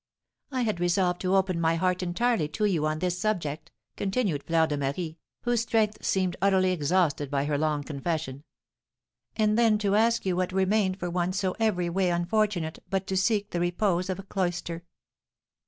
[0.51, 4.65] I had resolved to open my heart entirely to you on this subject," continued Fleur
[4.65, 8.43] de Marie, whose strength seemed utterly exhausted by her long confession,
[9.35, 13.15] "and then to ask you what remained for one so every way unfortunate but to
[13.15, 14.83] seek the repose of a cloister."